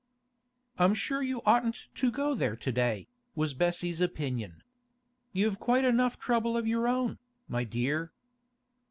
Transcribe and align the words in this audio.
'I'm 0.79 0.95
sure 0.95 1.21
you 1.21 1.43
oughtn't 1.45 1.85
to 1.93 2.09
go 2.11 2.33
there 2.33 2.55
to 2.55 2.71
day,' 2.71 3.07
was 3.35 3.53
Bessie's 3.53 4.01
opinion. 4.01 4.63
'You've 5.31 5.59
quite 5.59 5.85
enough 5.85 6.17
trouble 6.17 6.57
of 6.57 6.65
your 6.65 6.87
own, 6.87 7.19
my 7.47 7.63
dear. 7.63 8.11